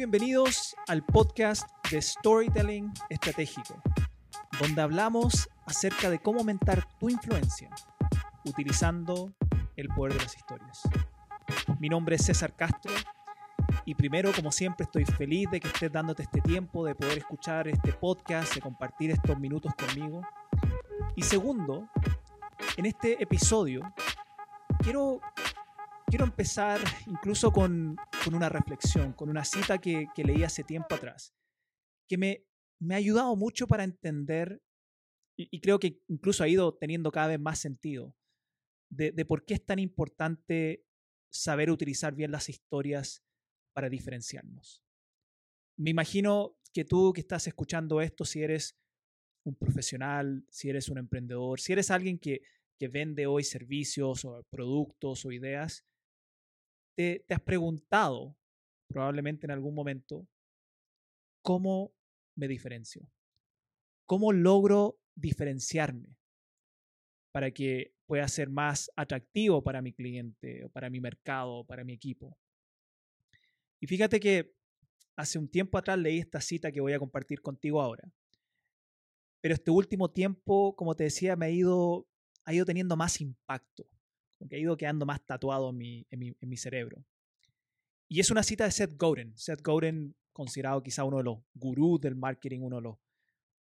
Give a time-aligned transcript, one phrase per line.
[0.00, 3.82] bienvenidos al podcast de Storytelling Estratégico,
[4.58, 7.68] donde hablamos acerca de cómo aumentar tu influencia
[8.46, 9.30] utilizando
[9.76, 10.80] el poder de las historias.
[11.78, 12.94] Mi nombre es César Castro
[13.84, 17.68] y primero, como siempre, estoy feliz de que estés dándote este tiempo de poder escuchar
[17.68, 20.22] este podcast, de compartir estos minutos conmigo.
[21.14, 21.90] Y segundo,
[22.78, 23.82] en este episodio
[24.78, 25.20] quiero,
[26.10, 30.96] quiero empezar incluso con, con una reflexión, con una cita que, que leí hace tiempo
[30.96, 31.32] atrás,
[32.08, 32.44] que me,
[32.80, 34.60] me ha ayudado mucho para entender,
[35.36, 38.16] y, creo que incluso ha ido teniendo cada vez más sentido,
[38.90, 40.84] de, de por qué es tan importante
[41.32, 43.22] saber utilizar bien las historias
[43.72, 44.82] para diferenciarnos.
[45.78, 48.76] Me imagino que tú que estás escuchando esto, si eres
[49.44, 52.42] un profesional, si eres un emprendedor, si eres alguien que,
[52.78, 55.84] que vende hoy servicios o productos o ideas,
[57.00, 58.36] te, has preguntado
[58.88, 60.26] probablemente en algún momento,
[61.42, 61.94] ¿cómo
[62.36, 63.08] me diferencio?
[64.06, 66.16] ¿Cómo logro diferenciarme
[67.32, 71.84] para que pueda ser más atractivo para mi cliente o para mi mercado o para
[71.84, 72.36] mi equipo?
[73.80, 74.52] Y fíjate que
[75.16, 78.12] hace un tiempo atrás leí esta cita que voy a compartir contigo ahora.
[79.40, 82.06] Pero este último tiempo, como te decía, me ha ido,
[82.44, 83.86] ha ido teniendo más impacto
[84.48, 87.04] que ha ido quedando más tatuado en mi, cerebro.
[88.08, 89.36] Y es una cita de Seth Godin.
[89.36, 92.96] Seth Godin, considerado quizá uno de los gurús del marketing, uno de los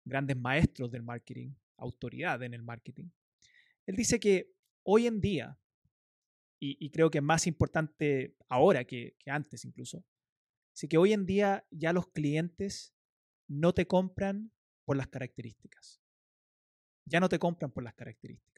[0.05, 3.09] grandes maestros del marketing, autoridad en el marketing.
[3.85, 4.53] Él dice que
[4.83, 5.59] hoy en día,
[6.59, 10.03] y, creo que es más importante ahora que, que antes incluso,
[10.73, 12.95] dice que hoy en día ya los clientes
[13.47, 14.51] no te compran
[14.85, 16.01] por las características.
[17.05, 18.56] Ya no te compran por las características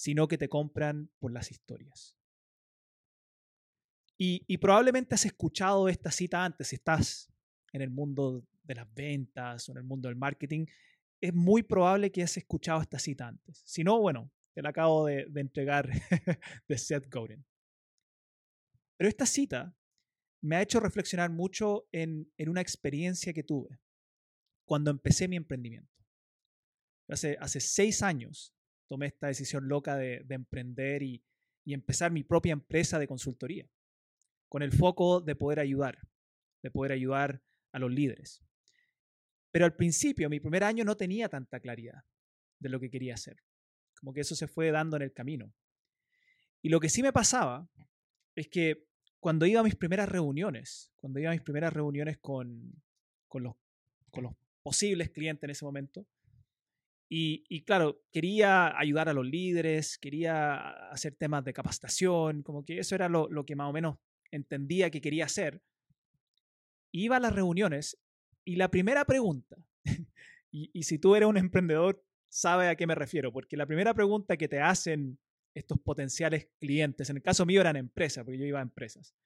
[0.00, 2.16] sino que te compran por las historias.
[4.16, 7.30] Y, probablemente has escuchado esta cita antes, si estás
[7.72, 10.64] en el mundo de las ventas o en el mundo del marketing,
[11.20, 13.62] es muy probable que has escuchado esta cita antes.
[13.66, 15.90] Si no, bueno, te la acabo de, entregar
[16.68, 17.44] de Seth Godin.
[18.96, 19.76] Pero esta cita
[20.40, 23.78] me ha hecho reflexionar mucho en, una experiencia que tuve
[24.64, 25.92] cuando empecé mi emprendimiento.
[27.06, 28.54] Hace, hace seis años
[28.90, 31.22] tomé esta decisión loca de, emprender y,
[31.64, 33.70] empezar mi propia empresa de consultoría,
[34.48, 36.00] con el foco de poder ayudar,
[36.64, 37.40] de poder ayudar
[37.70, 38.42] a los líderes.
[39.52, 42.02] Pero al principio, mi primer año, no tenía tanta claridad
[42.58, 43.36] de lo que quería hacer.
[44.00, 45.54] Como que eso se fue dando en el camino.
[46.60, 47.70] Y lo que sí me pasaba
[48.34, 48.88] es que
[49.20, 52.82] cuando iba a mis primeras reuniones, cuando iba a mis primeras reuniones con,
[53.34, 53.54] los,
[54.64, 56.04] posibles clientes en ese momento,
[57.12, 62.94] y, claro, quería ayudar a los líderes, quería hacer temas de capacitación, como que eso
[62.94, 63.98] era lo, que más o menos
[64.30, 65.60] entendía que quería hacer.
[66.92, 67.98] Iba a las reuniones
[68.44, 69.56] y la primera pregunta,
[70.52, 74.36] y, si tú eres un emprendedor, sabe a qué me refiero, porque la primera pregunta
[74.36, 75.18] que te hacen
[75.52, 79.16] estos potenciales clientes, en el caso mío eran empresas, porque yo iba a empresas.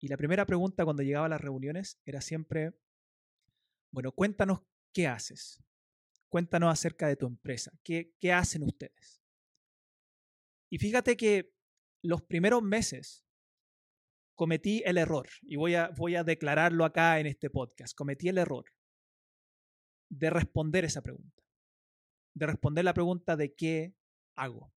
[0.00, 2.72] Y la primera pregunta cuando llegaba a las reuniones era siempre,
[3.90, 4.60] bueno, cuéntanos
[4.94, 5.62] qué haces.
[6.34, 7.70] Cuéntanos acerca de tu empresa.
[7.84, 9.22] ¿Qué, hacen ustedes?
[10.68, 11.54] Y fíjate que
[12.02, 13.24] los primeros meses
[14.36, 18.38] cometí el error, y voy a, voy a declararlo acá en este podcast, cometí el
[18.38, 18.64] error
[20.10, 21.40] de responder esa pregunta,
[22.34, 23.94] de responder la pregunta de qué
[24.36, 24.74] hago.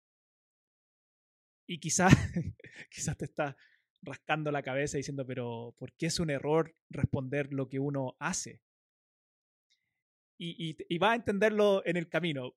[1.68, 2.14] Y quizás,
[2.92, 3.58] quizás te está
[4.04, 8.62] rascando la cabeza diciendo, pero ¿por qué es un error responder lo que uno hace?
[10.38, 12.56] Y, va a entenderlo en el camino.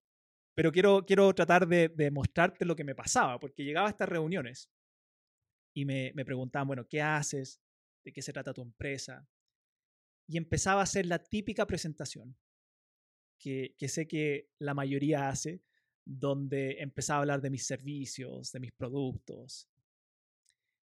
[0.55, 4.71] Pero quiero, quiero tratar de, mostrarte lo que me pasaba, porque llegaba a estas reuniones
[5.75, 7.61] y me, preguntaban, bueno, ¿qué haces?
[8.05, 9.27] ¿De qué se trata tu empresa?
[10.27, 12.37] Y empezaba a hacer la típica presentación
[13.39, 15.63] que sé que la mayoría hace,
[16.05, 19.71] donde empezaba a hablar de mis servicios, de mis productos,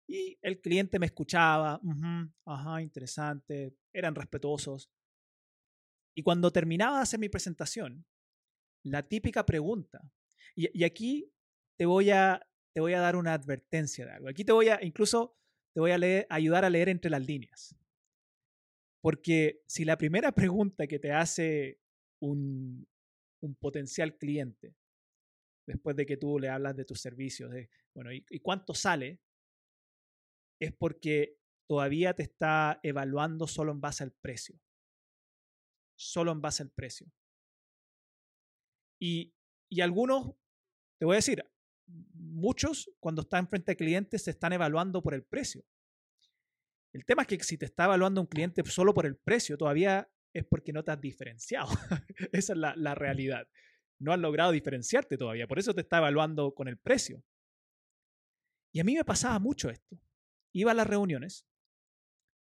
[0.08, 1.82] y el cliente me escuchaba,
[2.46, 4.90] ajá, interesante, eran respetuosos,
[6.16, 8.06] y cuando terminaba de hacer mi presentación,
[8.84, 10.02] la típica pregunta,
[10.56, 11.30] y, aquí
[11.78, 14.30] te voy, a, te voy a dar una advertencia de algo.
[14.30, 15.38] Aquí te voy a, incluso
[15.74, 17.76] te voy a ayudar a leer entre las líneas.
[19.02, 21.80] Porque si la primera pregunta que te hace
[22.22, 22.88] un,
[23.60, 24.74] potencial cliente,
[25.68, 27.52] después de que tú le hablas de tus servicios,
[27.94, 29.20] bueno, ¿y, ¿y cuánto sale?
[30.60, 34.60] Es porque todavía te está evaluando solo en base al precio
[35.96, 37.08] solo en base al precio.
[39.00, 39.34] Y,
[39.70, 40.36] y algunos,
[40.98, 41.46] te voy a decir,
[42.14, 45.64] muchos cuando están frente a clientes se están evaluando por el precio.
[46.94, 50.10] El tema es que si te está evaluando un cliente solo por el precio, todavía
[50.34, 51.68] es porque no te has diferenciado.
[52.32, 53.48] Esa es la, la realidad.
[54.00, 57.24] No has logrado diferenciarte todavía, por eso te está evaluando con el precio.
[58.74, 59.98] Y a mí me pasaba mucho esto.
[60.54, 61.46] Iba a las reuniones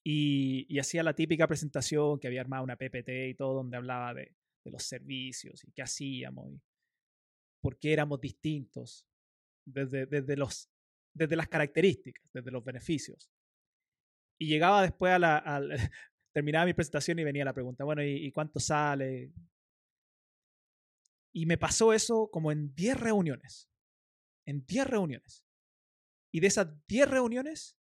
[0.08, 4.37] y, hacía la típica presentación que había armado una PPT y todo, donde hablaba de,
[4.64, 6.61] los servicios y qué hacíamos y
[7.61, 9.06] por qué éramos distintos
[9.64, 10.69] desde, desde, los,
[11.12, 13.31] desde las características, desde los beneficios.
[14.38, 15.61] Y llegaba después a la...
[16.32, 19.32] terminaba mi presentación y venía la pregunta, bueno, ¿y, cuánto sale?
[21.32, 23.70] Y me pasó eso como en 10 reuniones.
[24.47, 25.44] En 10 reuniones.
[26.32, 27.79] Y de esas 10 reuniones,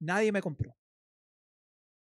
[0.00, 0.76] nadie me compró.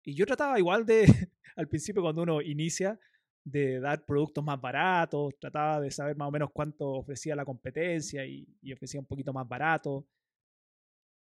[0.08, 1.04] Y yo trataba igual de,
[1.58, 2.98] al principio cuando uno inicia,
[3.44, 8.26] de dar productos más baratos, trataba de saber más o menos cuánto ofrecía la competencia
[8.26, 10.08] y, ofrecía un poquito más barato.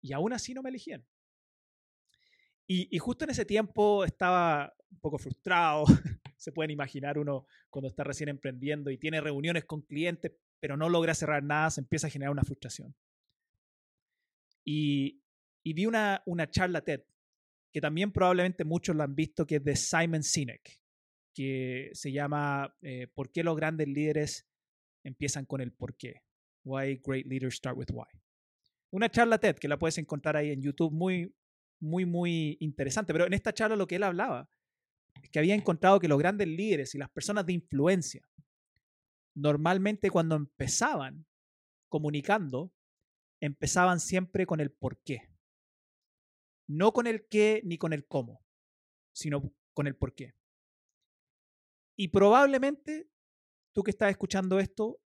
[0.00, 1.04] Y aún así no me elegían.
[2.66, 5.84] Y, y, justo en ese tiempo estaba un poco frustrado.
[6.38, 10.88] Se pueden imaginar uno cuando está recién emprendiendo y tiene reuniones con clientes, pero no
[10.88, 12.94] logra cerrar nada, se empieza a generar una frustración.
[14.64, 15.22] Y,
[15.64, 17.02] vi una, una charla TED,
[17.72, 20.80] que también probablemente muchos lo han visto, que es de Simon Sinek,
[21.34, 24.48] que se llama eh, ¿Por qué los grandes líderes
[25.04, 26.22] empiezan con el por qué?
[26.64, 28.08] Why great leaders start with why.
[28.90, 31.32] Una charla TED que la puedes encontrar ahí en YouTube muy,
[31.80, 33.12] muy, muy interesante.
[33.12, 34.50] Pero en esta charla lo que él hablaba
[35.22, 38.28] es que había encontrado que los grandes líderes y las personas de influencia,
[39.34, 41.26] normalmente cuando empezaban
[41.88, 42.72] comunicando,
[43.40, 45.29] empezaban siempre con el por qué.
[46.70, 48.46] No con el qué ni con el cómo,
[49.12, 50.36] sino con el por qué.
[51.96, 53.10] Y probablemente
[53.74, 55.02] tú que estás escuchando esto,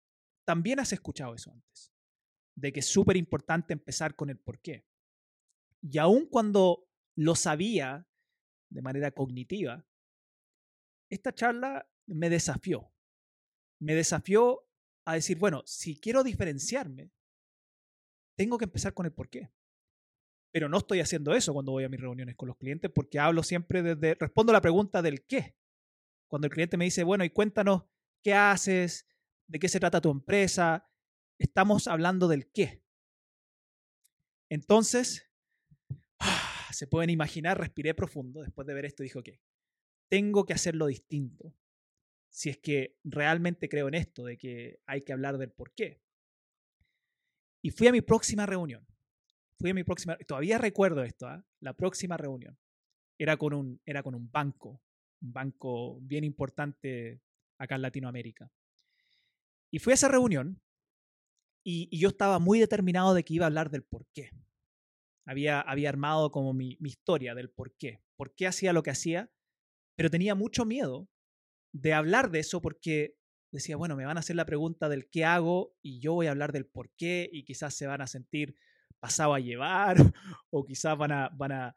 [0.45, 1.93] también has escuchado eso antes,
[2.57, 4.85] de que es súper importante empezar con el por qué.
[5.81, 8.09] Y aun cuando lo sabía
[8.69, 9.87] de manera cognitiva,
[11.11, 12.93] esta charla me desafió.
[13.81, 14.67] Me desafió
[15.05, 17.13] a decir, bueno, si quiero diferenciarme,
[18.37, 19.53] tengo que empezar con el por qué.
[20.53, 23.43] Pero no estoy haciendo eso cuando voy a mis reuniones con los clientes porque hablo
[23.43, 25.57] siempre desde, respondo la pregunta del qué.
[26.29, 27.85] Cuando el cliente me dice, bueno, y cuéntanos
[28.23, 29.07] qué haces,
[29.49, 30.89] de qué se trata tu empresa,
[31.39, 32.85] estamos hablando del qué.
[34.51, 35.31] Entonces,
[36.73, 39.29] se pueden imaginar, respiré profundo después de ver esto y dije, ok,
[40.11, 41.57] tengo que hacerlo distinto.
[42.29, 46.03] Si es que realmente creo en esto, de que hay que hablar del por qué.
[47.63, 48.87] Y fui a mi próxima reunión.
[49.59, 51.45] Fui a mi próxima, todavía recuerdo esto, ¿ah?
[51.61, 52.59] la próxima reunión.
[53.19, 54.83] Era con, un, era con un banco,
[55.21, 57.21] un banco bien importante
[57.59, 58.51] acá en Latinoamérica.
[59.71, 60.61] Y fui a esa reunión
[61.65, 64.31] y, yo estaba muy determinado de que iba a hablar del por qué.
[65.25, 68.03] Había, había armado como mi, mi historia del por qué.
[68.17, 69.31] Por qué hacía lo que hacía,
[69.97, 71.09] pero tenía mucho miedo
[71.73, 73.17] de hablar de eso porque
[73.53, 76.31] decía, bueno, me van a hacer la pregunta del qué hago y yo voy a
[76.31, 78.57] hablar del por qué y quizás se van a sentir
[79.03, 79.97] pasado a llevar
[80.51, 81.77] o quizás van a, van a,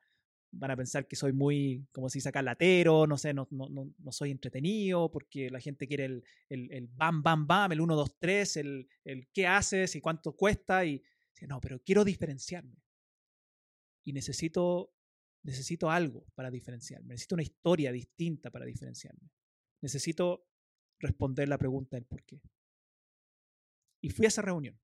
[0.51, 3.91] van a pensar que soy muy, como si saca latero, no sé, no, no, no,
[3.97, 7.95] no, soy entretenido porque la gente quiere el, el, el, bam, bam, bam, el 1,
[7.95, 11.01] 2, 3, el, el qué haces y cuánto cuesta y
[11.47, 12.77] no, pero quiero diferenciarme
[14.05, 14.93] y necesito,
[15.43, 19.31] necesito algo para diferenciarme, necesito una historia distinta para diferenciarme,
[19.81, 20.47] necesito
[20.99, 22.39] responder la pregunta del por qué.
[24.01, 24.79] Y fui a esa reunión.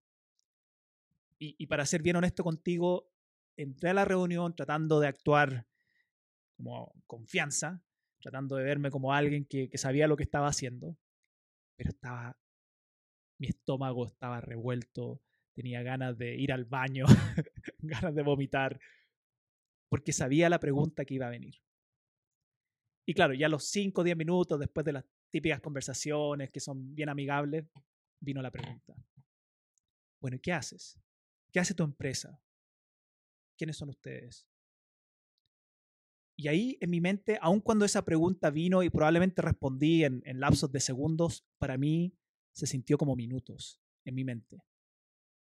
[1.44, 3.12] Y, para ser bien honesto contigo,
[3.58, 5.66] entré a la reunión tratando de actuar
[6.56, 7.84] como confianza,
[8.20, 11.00] tratando de verme como alguien que, que sabía lo que estaba haciendo,
[11.76, 12.40] pero estaba,
[13.40, 15.20] mi estómago estaba revuelto,
[15.56, 17.06] tenía ganas de ir al baño,
[17.80, 18.80] ganas de vomitar,
[19.90, 21.56] porque sabía la pregunta que iba a venir.
[23.04, 26.94] Y claro, ya los 5 o 10 minutos después de las típicas conversaciones que son
[26.94, 27.66] bien amigables,
[28.20, 28.94] vino la pregunta.
[30.20, 31.02] Bueno, ¿y qué haces?
[31.52, 32.42] ¿Qué hace tu empresa?
[33.58, 34.48] ¿Quiénes son ustedes?
[36.38, 40.72] Y ahí en mi mente, aun cuando esa pregunta vino y probablemente respondí en, lapsos
[40.72, 42.18] de segundos, para mí
[42.56, 44.64] se sintió como minutos en mi mente.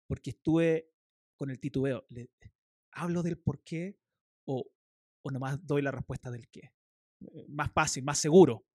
[0.07, 0.91] Porque estuve
[1.37, 2.07] con el titubeo.
[2.93, 3.99] ¿Hablo del por qué
[4.45, 4.71] o,
[5.23, 6.75] o nomás doy la respuesta del qué?
[7.21, 8.67] Eh, más fácil, más seguro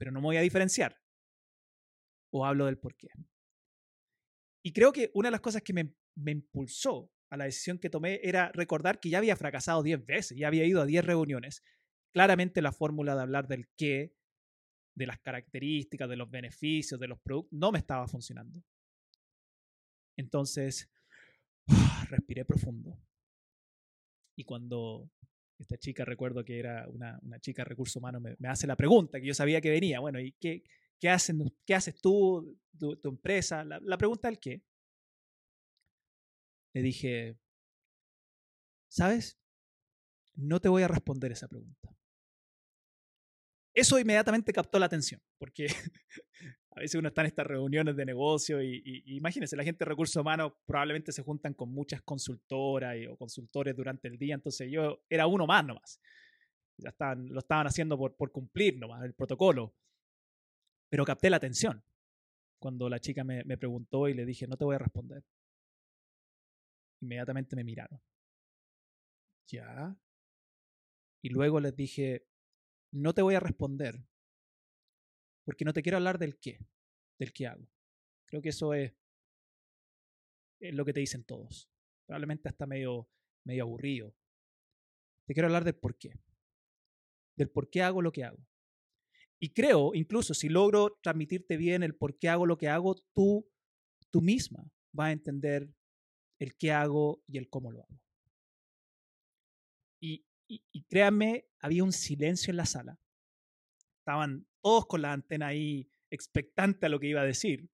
[0.00, 0.98] pero no me voy a diferenciar.
[2.32, 3.08] O hablo del por qué.
[4.62, 5.94] Y creo que una de las cosas que me,
[6.26, 10.48] impulsó a la decisión que tomé era recordar que ya había fracasado 10 veces, ya
[10.48, 11.62] había ido a 10 reuniones.
[12.12, 14.12] Claramente la fórmula de hablar del qué,
[14.94, 18.62] de las características, de los beneficios, de los productos, no me estaba funcionando.
[20.16, 20.90] Entonces,
[22.10, 22.98] respiré profundo
[24.36, 25.10] Y cuando
[25.58, 29.26] esta chica, recuerdo que era una, chica de recursos humanos, me, hace la pregunta que
[29.26, 30.00] yo sabía que venía.
[30.00, 30.64] Bueno, ¿y qué,
[31.00, 33.64] qué, hacen, qué haces tú, tu, empresa?
[33.64, 34.62] La, la pregunta del qué.
[36.72, 37.36] Le dije,
[38.88, 39.38] ¿sabes?
[40.34, 41.96] No te voy a responder esa pregunta.
[43.74, 45.66] Eso inmediatamente captó la atención, porque
[46.72, 50.20] a veces uno está en estas reuniones de negocio y, imagínense, la gente de recursos
[50.20, 55.26] humanos probablemente se juntan con muchas consultoras o consultores durante el día, entonces yo era
[55.26, 56.00] uno más nomás.
[56.78, 59.74] Ya estaban, lo estaban haciendo por, por cumplir nomás el protocolo.
[60.90, 61.82] Pero capté la atención
[62.58, 65.24] cuando la chica me, me preguntó y le dije, no te voy a responder.
[67.00, 68.00] Inmediatamente me miraron.
[69.46, 69.96] Ya.
[71.22, 72.26] Y luego les dije,
[72.92, 74.04] no te voy a responder
[75.50, 76.64] porque no te quiero hablar del qué,
[77.18, 77.66] del qué hago.
[78.26, 78.92] Creo que eso es,
[80.60, 81.68] lo que te dicen todos.
[82.06, 83.08] Probablemente hasta medio,
[83.44, 84.14] medio aburrido.
[85.26, 86.12] Te quiero hablar del por qué.
[87.36, 88.46] Del por qué hago lo que hago.
[89.42, 93.48] Y creo, incluso si logro transmitirte bien el por qué hago lo que hago, tú,
[94.10, 95.72] tú misma vas a entender
[96.38, 98.00] el qué hago y el cómo lo hago.
[100.02, 102.98] Y, y, créanme, había un silencio en la sala.
[103.98, 107.70] Estaban todos con la antena ahí expectante a lo que iba a decir,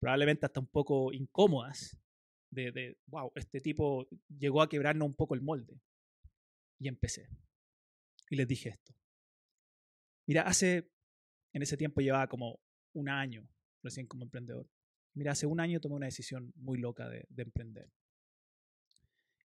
[0.00, 1.96] probablemente hasta un poco incómodas,
[2.50, 5.80] de, de, wow, este tipo llegó a quebrarnos un poco el molde.
[6.78, 7.28] Y empecé.
[8.28, 8.94] Y les dije esto.
[10.26, 10.90] Mira, hace,
[11.52, 12.60] en ese tiempo llevaba como
[12.94, 13.48] un año
[13.82, 14.68] recién como emprendedor.
[15.14, 17.92] Mira, hace un año tomé una decisión muy loca de, de emprender.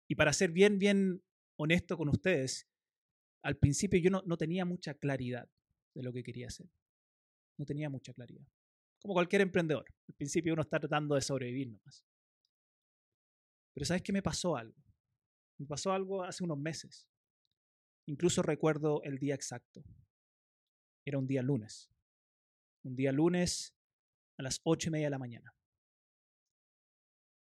[0.08, 1.22] Y para ser bien, bien
[1.56, 2.68] honesto con ustedes,
[3.42, 5.48] al principio yo no, no tenía mucha claridad
[5.94, 6.68] de lo que quería hacer.
[7.56, 8.46] No tenía mucha claridad.
[9.00, 9.86] Como cualquier emprendedor.
[10.08, 12.04] Al principio uno está tratando de sobrevivir nomás.
[13.74, 14.82] Pero ¿sabes qué me pasó algo?
[15.58, 17.08] Me pasó algo hace unos meses.
[18.06, 19.84] Incluso recuerdo el día exacto.
[21.04, 21.90] Era un día lunes.
[22.82, 23.74] Un día lunes
[24.36, 25.54] a las ocho y media de la mañana.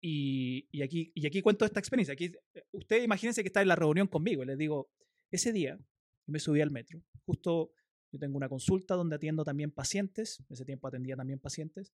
[0.00, 2.14] Y, y, aquí, y aquí cuento esta experiencia.
[2.14, 2.32] Aquí,
[2.72, 4.42] ustedes imagínense que está en la reunión conmigo.
[4.42, 4.90] Y les digo,
[5.30, 5.78] ese día
[6.26, 7.02] me subí al metro.
[7.26, 7.72] Justo
[8.12, 11.92] yo tengo una consulta donde atiendo también pacientes, en ese tiempo atendía también pacientes,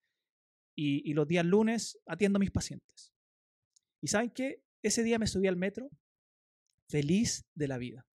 [0.77, 3.13] y, los días lunes atiendo a mis pacientes.
[4.01, 4.63] ¿Y saben qué?
[4.83, 5.89] Ese día me subí al metro
[6.89, 8.07] feliz de la vida,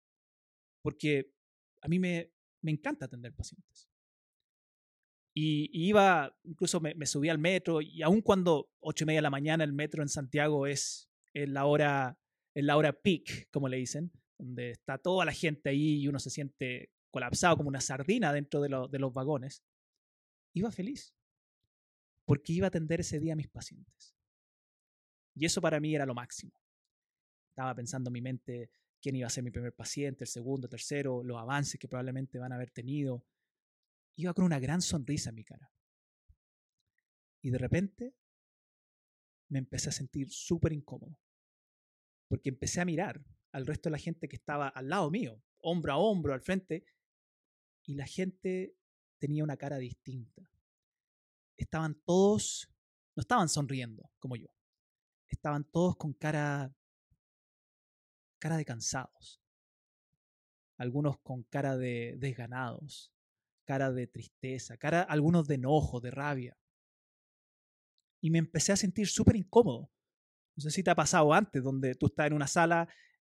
[0.82, 1.32] porque
[1.80, 3.88] a mí me, me encanta atender pacientes.
[5.34, 9.30] Y, iba, incluso me, subí al metro, y aun cuando ocho y media de la
[9.30, 12.18] mañana el metro en Santiago es en la hora,
[12.54, 16.18] en la hora peak, como le dicen, donde está toda la gente ahí y uno
[16.18, 19.62] se siente colapsado como una sardina dentro de, de los vagones,
[20.54, 21.14] iba feliz,
[22.24, 24.16] porque iba a atender ese día a mis pacientes.
[25.34, 26.52] Y eso para mí era lo máximo.
[27.50, 30.70] Estaba pensando en mi mente quién iba a ser mi primer paciente, el segundo, el
[30.70, 33.24] tercero, los avances que probablemente van a haber tenido.
[34.16, 35.70] Iba con una gran sonrisa en mi cara.
[37.40, 38.14] Y de repente
[39.48, 41.18] me empecé a sentir súper incómodo,
[42.28, 45.92] porque empecé a mirar al resto de la gente que estaba al lado mío, hombro
[45.92, 46.84] a hombro, al frente,
[47.84, 48.76] y la gente
[49.18, 50.50] tenía una cara distinta.
[51.56, 52.68] Estaban todos,
[53.16, 54.48] no estaban sonriendo como yo,
[55.28, 56.74] estaban todos con cara,
[58.38, 59.40] cara de cansados,
[60.78, 63.12] algunos con cara de desganados,
[63.64, 66.56] cara de tristeza, cara, algunos de enojo, de rabia.
[68.20, 69.90] Y me empecé a sentir súper incómodo.
[70.56, 72.88] No sé si te ha pasado antes, donde tú estás en una sala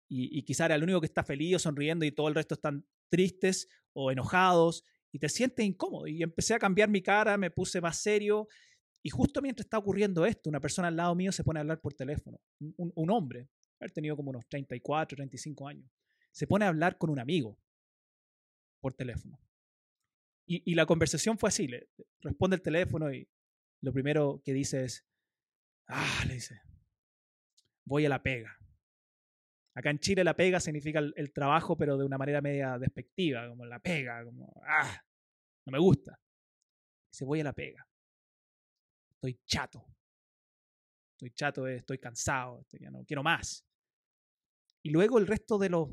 [0.07, 2.53] y, y quizá era el único que está feliz o sonriendo y todo el resto
[2.55, 6.07] están tristes o enojados y te sientes incómodo.
[6.07, 8.47] Y empecé a cambiar mi cara, me puse más serio
[9.07, 11.79] y justo mientras está ocurriendo esto, una persona al lado mío se pone a hablar
[11.79, 13.47] por teléfono, un, hombre,
[13.79, 15.89] haber tenido como unos 34, 35 años,
[16.31, 17.59] se pone a hablar con un amigo
[18.79, 19.39] por teléfono.
[20.45, 21.89] Y, y la conversación fue así, le,
[22.21, 23.27] responde el teléfono y
[23.81, 25.05] lo primero que dice es,
[25.87, 26.61] ah, le dice,
[27.85, 28.57] voy a la pega.
[29.73, 33.63] Acá en Chile la pega significa el, trabajo, pero de una manera media despectiva, como
[33.65, 35.03] la pega, como, ah,
[35.65, 36.19] no me gusta.
[37.11, 37.87] Se voy a la pega.
[39.11, 39.85] Estoy chato.
[41.11, 43.66] Estoy chato, estoy cansado, ya no quiero más.
[44.87, 45.89] Y luego el resto de los,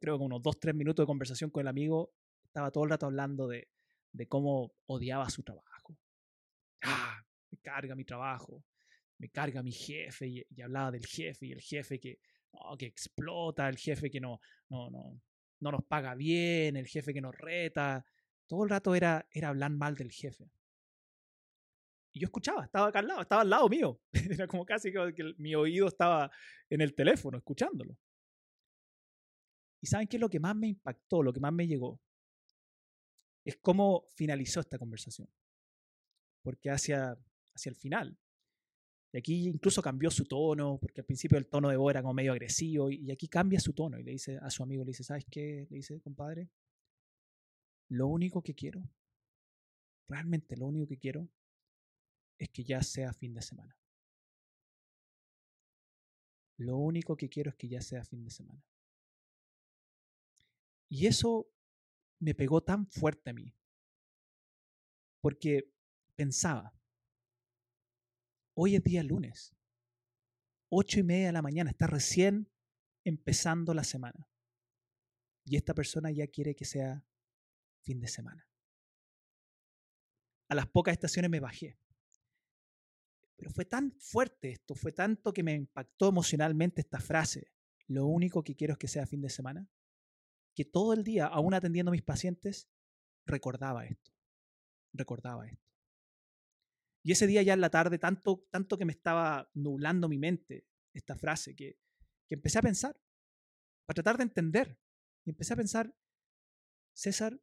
[0.00, 2.12] creo que unos dos, tres minutos de conversación con el amigo,
[2.44, 3.66] estaba todo el rato hablando de,
[4.12, 5.98] de cómo odiaba su trabajo.
[6.82, 8.62] Ah, me carga mi trabajo
[9.18, 12.20] me carga mi jefe y, hablaba del jefe y el jefe que,
[12.78, 15.20] que explota, el jefe que no, no, no,
[15.58, 18.04] no nos paga bien, el jefe que nos reta.
[18.46, 20.52] Todo el rato era, era hablar mal del jefe.
[22.12, 24.00] Y yo escuchaba, estaba acá al lado, estaba al lado mío.
[24.42, 26.30] Era como casi que mi oído estaba
[26.68, 27.96] en el teléfono escuchándolo.
[29.80, 32.00] ¿Y saben qué es lo que más me impactó, lo que más me llegó?
[33.44, 35.28] Es cómo finalizó esta conversación.
[36.42, 37.16] Porque hacia,
[37.54, 38.18] hacia el final,
[39.12, 42.14] y aquí incluso cambió su tono, porque al principio el tono de voz era como
[42.14, 45.04] medio agresivo, y aquí cambia su tono y le dice a su amigo, le dice,
[45.04, 45.66] ¿sabes qué?
[45.68, 46.48] Le dice, compadre,
[47.88, 48.82] lo único que quiero,
[50.08, 51.28] realmente lo único que quiero,
[52.40, 53.78] es que ya sea fin de semana.
[56.56, 58.64] Lo único que quiero es que ya sea fin de semana.
[60.88, 61.52] Y eso
[62.18, 63.54] me pegó tan fuerte a mí,
[65.20, 65.70] porque
[66.16, 66.74] pensaba,
[68.54, 69.54] hoy es día lunes,
[70.70, 72.50] ocho y media de la mañana, está recién
[73.04, 74.28] empezando la semana.
[75.44, 77.04] Y esta persona ya quiere que sea
[77.82, 78.48] fin de semana.
[80.48, 81.78] A las pocas estaciones me bajé.
[83.40, 87.50] Pero fue tan fuerte esto, fue tanto que me impactó emocionalmente esta frase.
[87.86, 89.66] Lo único que quiero es que sea fin de semana.
[90.54, 92.68] Que todo el día, aún atendiendo a mis pacientes,
[93.24, 94.12] recordaba esto.
[94.92, 95.66] Recordaba esto.
[97.02, 100.66] Y ese día ya en la tarde, tanto, tanto que me estaba nublando mi mente
[100.92, 101.78] esta frase, que,
[102.28, 103.00] que empecé a pensar,
[103.86, 104.78] para tratar de entender.
[105.24, 105.96] Y empecé a pensar,
[106.92, 107.40] César,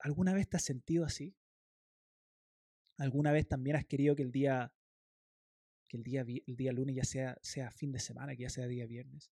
[0.00, 1.34] ¿alguna vez te has sentido así?
[2.98, 4.74] ¿Alguna vez también has querido que el día,
[5.88, 8.66] que el día, el día lunes ya sea, sea fin de semana, que ya sea
[8.66, 9.32] día viernes?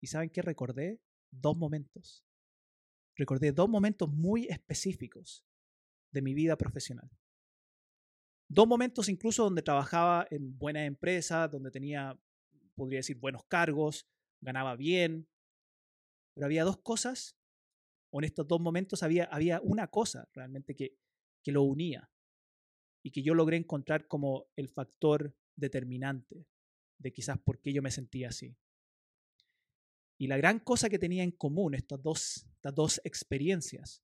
[0.00, 1.00] ¿Y saben qué recordé?
[1.30, 2.24] Dos momentos.
[3.16, 5.44] Recordé dos momentos muy específicos
[6.12, 7.10] de mi vida profesional.
[8.48, 12.18] Dos momentos incluso donde trabajaba en buenas empresas, donde tenía,
[12.74, 14.08] podría decir, buenos cargos,
[14.40, 15.28] ganaba bien.
[16.34, 17.36] Pero había dos cosas,
[18.10, 20.96] o en estos dos momentos había, había una cosa realmente que,
[21.42, 22.10] que lo unía
[23.02, 26.46] y que yo logré encontrar como el factor determinante
[26.98, 28.56] de quizás por qué yo me sentía así.
[30.18, 34.02] Y la gran cosa que tenía en común estas dos, estas dos experiencias,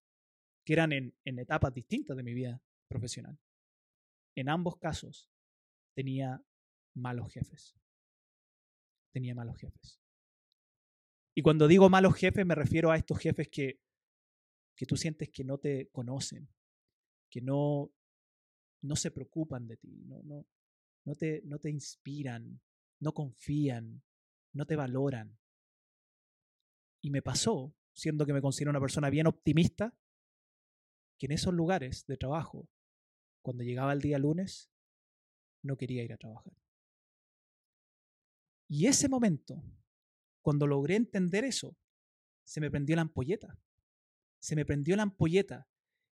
[0.65, 3.39] que eran en, en etapas distintas de mi vida profesional,
[4.37, 5.31] en ambos casos
[5.95, 6.43] tenía
[6.95, 7.75] malos jefes.
[9.13, 10.01] Tenía malos jefes.
[11.37, 13.81] Y cuando digo malos jefes me refiero a estos jefes que,
[14.77, 16.49] que tú sientes que no te conocen,
[17.29, 17.93] que no,
[18.83, 20.47] no se preocupan de ti, no, no,
[21.05, 22.61] no, te, no te inspiran,
[23.01, 24.03] no confían,
[24.53, 25.39] no te valoran.
[27.03, 29.95] Y me pasó, siendo que me considero una persona bien optimista,
[31.19, 32.69] que en esos lugares de trabajo
[33.45, 34.73] cuando llegaba el día lunes,
[35.63, 36.55] no quería ir a trabajar.
[38.69, 39.63] Y ese momento,
[40.41, 41.77] cuando logré entender eso,
[42.43, 43.61] se me prendió la ampolleta.
[44.41, 45.69] Se me prendió la ampolleta.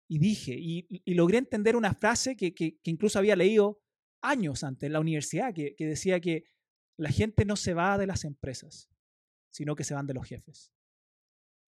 [0.08, 3.82] Y dije, y, logré entender una frase que, incluso había leído
[4.28, 6.44] años antes en la universidad, que, que decía que
[6.98, 8.88] la gente no se va de las empresas,
[9.50, 10.72] sino que se van de los jefes.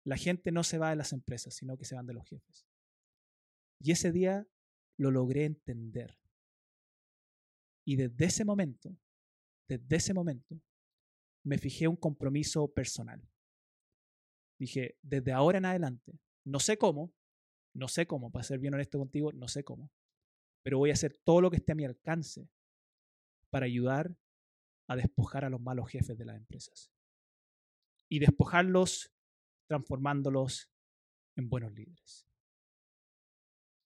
[0.03, 2.67] La gente no se va de las empresas, sino que se van de los jefes.
[3.79, 4.47] Y ese día
[4.97, 6.19] lo logré entender.
[7.85, 8.97] Y desde ese momento,
[9.67, 10.61] desde ese momento,
[11.43, 13.21] me fijé un compromiso personal.
[14.59, 17.13] Dije, desde ahora en adelante, no sé cómo,
[17.73, 19.91] no sé cómo, para ser bien honesto contigo, no sé cómo,
[20.65, 22.49] pero voy a hacer todo lo que esté a mi alcance
[23.51, 24.17] para ayudar
[24.87, 26.91] a despojar a los malos jefes de las empresas.
[28.09, 29.13] Y despojarlos
[29.67, 30.71] transformándolos
[31.35, 32.25] en buenos líderes.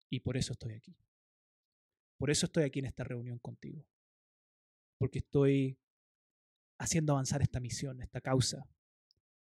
[0.09, 0.95] Y por eso estoy aquí.
[2.17, 3.85] Por eso estoy aquí en esta reunión contigo.
[4.97, 5.77] Porque estoy
[6.79, 8.65] haciendo avanzar esta misión, esta causa.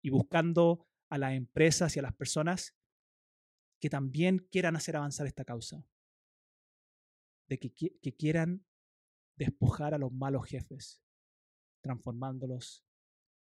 [0.01, 2.75] Y buscando a las empresas y a las personas
[3.79, 5.85] que también quieran hacer avanzar esta causa.
[7.49, 8.67] De que, quieran
[9.37, 11.01] despojar a los malos jefes,
[11.81, 12.85] transformándolos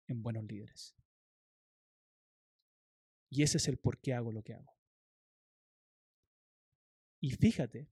[0.09, 0.97] en buenos líderes.
[3.31, 4.73] Y ese es el por qué hago lo que hago.
[7.21, 7.89] Y fíjate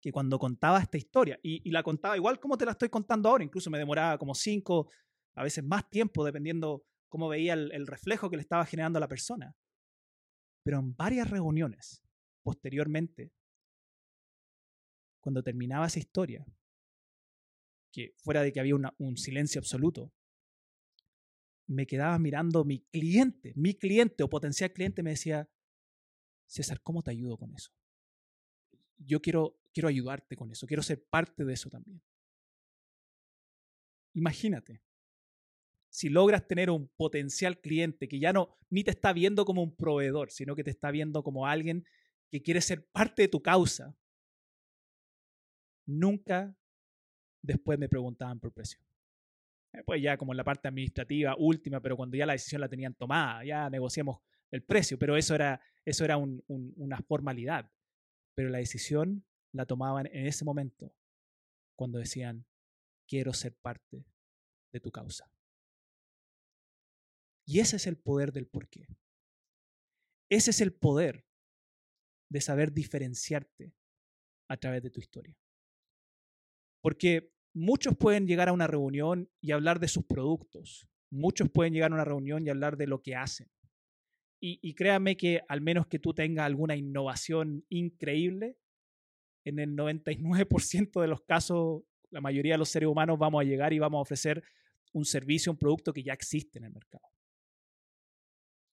[0.00, 3.44] que cuando contaba esta historia, y, la contaba igual como te la estoy contando ahora,
[3.44, 4.90] incluso me demoraba como cinco,
[5.34, 9.08] a veces más tiempo, dependiendo cómo veía el, reflejo que le estaba generando a la
[9.08, 9.54] persona.
[10.62, 12.02] Pero en varias reuniones,
[12.42, 13.32] posteriormente,
[15.20, 16.44] cuando terminaba esa historia,
[17.92, 20.12] que fuera de que había un silencio absoluto,
[21.66, 25.48] me quedaba mirando mi cliente, mi cliente o potencial cliente me decía,
[26.46, 27.70] César, ¿cómo te ayudo con eso?
[29.06, 32.02] yo quiero, quiero ayudarte con eso, quiero ser parte de eso también.
[34.14, 34.82] Imagínate,
[35.88, 39.74] si logras tener un potencial cliente que ya no ni te está viendo como un
[39.74, 41.84] proveedor, sino que te está viendo como alguien
[42.30, 43.96] que quiere ser parte de tu causa,
[45.90, 46.56] nunca
[47.42, 48.80] después me preguntaban por precio.
[49.84, 52.94] Pues ya como en la parte administrativa última, pero cuando ya la decisión la tenían
[52.94, 54.18] tomada, ya negociamos
[54.50, 57.70] el precio, pero eso era, eso era una formalidad.
[58.34, 60.92] Pero la decisión la tomaban en ese momento,
[61.76, 62.44] cuando decían,
[63.06, 64.04] quiero ser parte
[64.72, 65.30] de tu causa.
[67.46, 68.86] Y ese es el poder del porqué.
[70.28, 71.26] Ese es el poder
[72.28, 73.72] de saber diferenciarte
[74.48, 75.36] a través de tu historia.
[76.80, 80.88] Porque muchos pueden llegar a una reunión y hablar de sus productos.
[81.10, 83.50] Muchos pueden llegar a una reunión y hablar de lo que hacen.
[84.42, 88.56] Y, créame que al menos que tú tengas alguna innovación increíble,
[89.44, 93.74] en el 99% de los casos, la mayoría de los seres humanos vamos a llegar
[93.74, 94.42] y vamos a ofrecer
[94.94, 97.04] un servicio, un producto que ya existe en el mercado.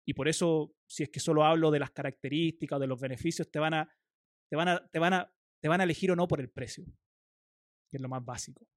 [0.05, 3.51] Y por eso, si es que solo hablo de las características o de los beneficios,
[3.51, 3.93] te van a,
[4.49, 6.85] te van a, te van a, te van a elegir o no por el precio,
[7.89, 8.67] que es lo más básico.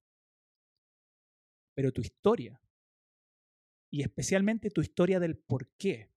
[1.75, 2.61] Pero tu historia,
[3.91, 6.11] y especialmente tu historia del por qué,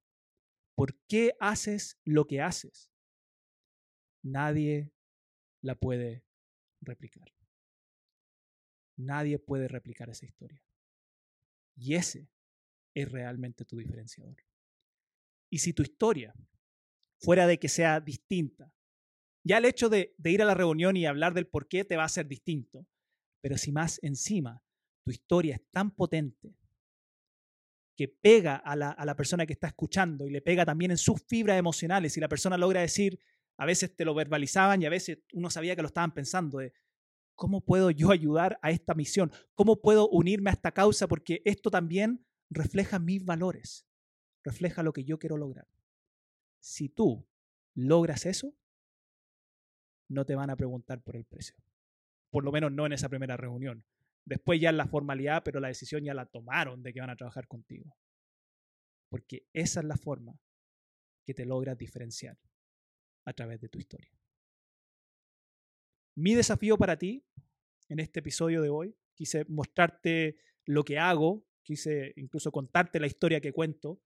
[0.75, 2.91] por qué haces lo que haces,
[4.23, 4.91] nadie
[5.61, 6.25] la puede
[6.81, 7.33] replicar.
[8.95, 10.63] Nadie puede replicar esa historia.
[11.75, 12.29] Y ese
[12.93, 14.37] es realmente tu diferenciador.
[15.49, 16.33] Y si tu historia,
[17.19, 18.73] fuera de que sea distinta,
[19.43, 22.03] ya el hecho de, ir a la reunión y hablar del por qué te va
[22.03, 22.87] a ser distinto,
[23.41, 24.61] pero si más encima
[25.03, 26.55] tu historia es tan potente
[27.95, 30.97] que pega a la, a la, persona que está escuchando y le pega también en
[30.97, 33.19] sus fibras emocionales y la persona logra decir,
[33.57, 36.73] a veces te lo verbalizaban y a veces uno sabía que lo estaban pensando de,
[37.35, 39.31] ¿cómo puedo yo ayudar a esta misión?
[39.53, 41.07] ¿Cómo puedo unirme a esta causa?
[41.07, 43.85] Porque esto también refleja mis valores
[44.43, 45.67] refleja lo que yo quiero lograr.
[46.59, 47.27] Si tú
[47.73, 48.53] logras eso,
[50.13, 51.55] no te van a preguntar por el precio.
[52.29, 53.85] Por lo menos no en esa primera reunión.
[54.25, 57.15] Después ya en la formalidad, pero la decisión ya la tomaron de que van a
[57.15, 57.95] trabajar contigo.
[59.09, 60.39] Porque esa es la forma
[61.25, 62.37] que te logras diferenciar
[63.25, 64.11] a través de tu historia.
[66.15, 67.25] Mi desafío para ti
[67.89, 73.41] en este episodio de hoy, quise mostrarte lo que hago, quise incluso contarte la historia
[73.41, 74.01] que cuento,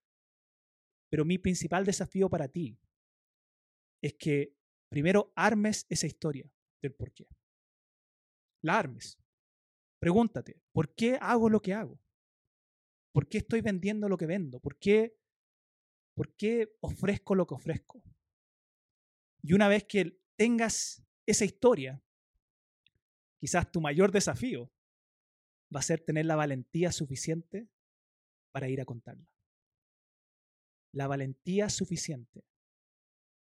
[1.10, 2.78] pero mi principal desafío para ti
[4.02, 4.57] es que
[4.90, 6.50] primero armes esa historia
[6.82, 7.28] del por qué.
[8.62, 9.18] La armes.
[10.00, 12.00] Pregúntate, ¿por qué hago lo que hago?
[13.12, 14.60] ¿Por qué estoy vendiendo lo que vendo?
[14.60, 15.18] ¿Por qué,
[16.14, 18.04] por qué ofrezco lo que ofrezco?
[19.42, 22.02] Y una vez que tengas esa historia,
[23.40, 24.72] quizás tu mayor desafío
[25.76, 27.68] va a ser tener la valentía suficiente
[28.52, 29.28] para ir a contarla
[30.98, 32.44] la valentía suficiente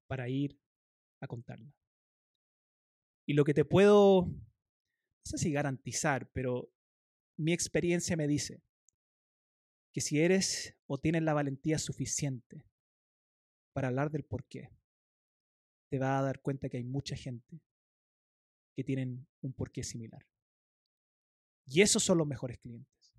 [0.08, 0.58] para ir
[1.24, 1.74] a contarla.
[3.26, 6.72] Y lo que te puedo, no sé si garantizar, pero
[7.38, 8.62] mi experiencia me dice
[9.94, 12.66] que si eres o tienes la valentía suficiente
[13.74, 14.70] para hablar del por qué,
[15.90, 17.62] te vas a dar cuenta que hay mucha gente
[18.76, 20.26] que tienen un porqué similar.
[21.66, 23.14] Y esos son los mejores clientes.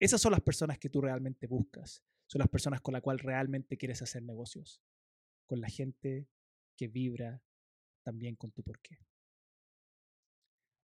[0.00, 3.76] Esas son las personas que tú realmente buscas son las personas con las cuales realmente
[3.76, 4.82] quieres hacer negocios,
[5.46, 6.26] con la gente
[6.76, 7.42] que vibra
[8.04, 8.98] también con tu porqué.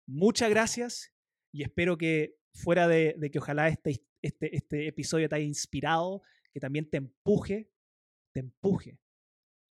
[0.07, 1.13] Muchas gracias
[1.53, 6.23] y espero que fuera de, que ojalá este, este, este episodio te haya inspirado,
[6.53, 7.73] que también te empuje,
[8.33, 9.01] te empuje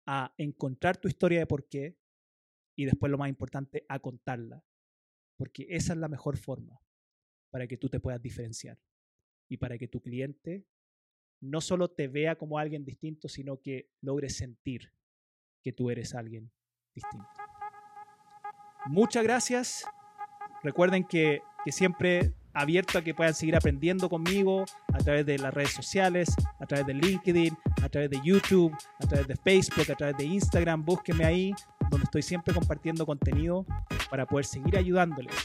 [0.06, 1.98] a encontrar tu historia de por qué
[2.76, 4.64] y después lo más importante, a contarla.
[5.38, 6.80] Porque esa es la mejor forma
[7.52, 8.80] para que tú te puedas diferenciar
[9.50, 10.66] y para que tu cliente
[11.40, 14.92] no solo te vea como alguien distinto, sino que logres sentir
[15.74, 16.52] tú eres alguien
[16.94, 17.28] distinto.
[18.86, 19.86] Muchas gracias.
[20.64, 25.54] Recuerden que, que siempre abierto a que puedan seguir aprendiendo conmigo a través de las
[25.54, 29.96] redes sociales, a través de LinkedIn, a través de YouTube, a través de Facebook, a
[29.96, 30.84] través de Instagram.
[30.84, 31.54] Búsquenme ahí,
[31.92, 33.66] donde estoy siempre compartiendo contenido
[34.10, 35.36] para poder seguir ayudándoles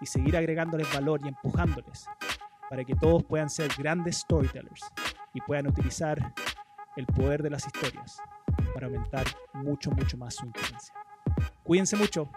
[0.00, 2.06] y seguir agregándoles valor y empujándoles
[2.70, 4.82] para que todos puedan ser grandes storytellers
[5.34, 6.32] y puedan utilizar
[6.96, 8.18] el poder de las historias
[8.74, 10.94] para aumentar mucho, mucho más su influencia.
[11.62, 12.30] Cuídense mucho.